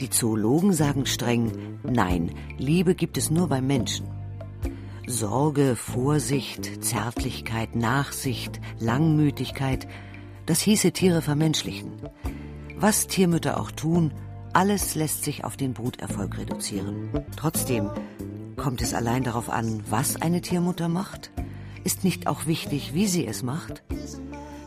Die 0.00 0.10
Zoologen 0.10 0.72
sagen 0.72 1.06
streng, 1.06 1.80
nein, 1.82 2.36
Liebe 2.56 2.94
gibt 2.94 3.18
es 3.18 3.32
nur 3.32 3.48
beim 3.48 3.66
Menschen. 3.66 4.15
Sorge, 5.08 5.76
Vorsicht, 5.76 6.84
Zärtlichkeit, 6.84 7.76
Nachsicht, 7.76 8.60
Langmütigkeit, 8.80 9.86
das 10.46 10.60
hieße 10.60 10.90
Tiere 10.90 11.22
vermenschlichen. 11.22 11.92
Was 12.76 13.06
Tiermütter 13.06 13.60
auch 13.60 13.70
tun, 13.70 14.12
alles 14.52 14.96
lässt 14.96 15.22
sich 15.22 15.44
auf 15.44 15.56
den 15.56 15.74
Bruterfolg 15.74 16.38
reduzieren. 16.38 17.10
Trotzdem, 17.36 17.88
kommt 18.56 18.82
es 18.82 18.94
allein 18.94 19.22
darauf 19.22 19.48
an, 19.48 19.80
was 19.88 20.20
eine 20.20 20.40
Tiermutter 20.40 20.88
macht? 20.88 21.30
Ist 21.84 22.02
nicht 22.02 22.26
auch 22.26 22.46
wichtig, 22.46 22.92
wie 22.92 23.06
sie 23.06 23.28
es 23.28 23.44
macht? 23.44 23.84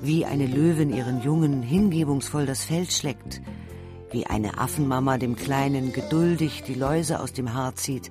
Wie 0.01 0.25
eine 0.25 0.47
Löwin 0.47 0.89
ihren 0.89 1.21
Jungen 1.21 1.61
hingebungsvoll 1.61 2.45
das 2.45 2.63
Feld 2.63 2.93
schlägt, 2.93 3.41
wie 4.11 4.25
eine 4.25 4.57
Affenmama 4.57 5.17
dem 5.17 5.35
Kleinen 5.35 5.91
geduldig 5.91 6.63
die 6.65 6.75
Läuse 6.75 7.19
aus 7.19 7.33
dem 7.33 7.53
Haar 7.53 7.75
zieht, 7.75 8.09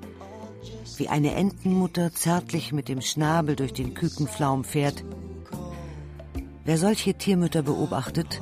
wie 0.96 1.08
eine 1.08 1.34
Entenmutter 1.34 2.12
zärtlich 2.12 2.72
mit 2.72 2.88
dem 2.88 3.00
Schnabel 3.00 3.56
durch 3.56 3.72
den 3.72 3.94
Kükenflaum 3.94 4.64
fährt. 4.64 5.04
Wer 6.64 6.78
solche 6.78 7.14
Tiermütter 7.14 7.62
beobachtet, 7.62 8.40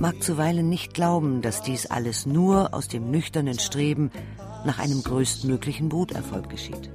mag 0.00 0.22
zuweilen 0.22 0.68
nicht 0.68 0.94
glauben, 0.94 1.42
dass 1.42 1.62
dies 1.62 1.86
alles 1.86 2.26
nur 2.26 2.74
aus 2.74 2.88
dem 2.88 3.10
nüchternen 3.10 3.58
Streben 3.58 4.10
nach 4.64 4.78
einem 4.78 5.02
größtmöglichen 5.02 5.88
Bruterfolg 5.88 6.48
geschieht. 6.48 6.90